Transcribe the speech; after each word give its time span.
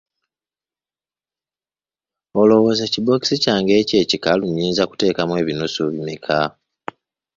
Olowooza 2.41 2.83
ekibookisi 2.85 3.35
kyange 3.43 3.73
ekyo 3.81 3.95
ekikalu 4.03 4.43
nnyinza 4.47 4.83
kukiteekamu 4.85 5.33
ebinusu 5.41 5.81
bimeka? 5.93 6.39